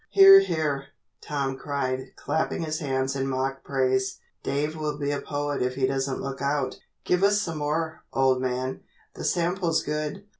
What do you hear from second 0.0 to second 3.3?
"Hear! Hear!" Tom cried, clapping his hands in